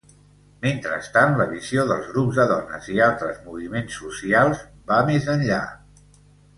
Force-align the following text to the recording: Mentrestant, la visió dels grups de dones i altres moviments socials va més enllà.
Mentrestant, 0.61 1.35
la 1.41 1.47
visió 1.51 1.83
dels 1.91 2.09
grups 2.15 2.41
de 2.41 2.47
dones 2.53 2.89
i 2.97 2.99
altres 3.11 3.39
moviments 3.53 4.01
socials 4.03 4.67
va 4.93 5.03
més 5.15 5.33
enllà. 5.39 5.65